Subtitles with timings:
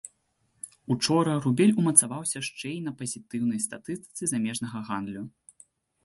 [0.93, 5.23] Учора рубель умацаваўся шчэ й на пазітыўнай статыстыцы замежнага гандлю.